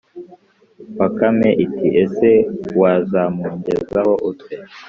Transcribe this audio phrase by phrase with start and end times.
[0.97, 2.29] bakame iti: "Ese
[2.79, 4.55] wazamungezaho ute?"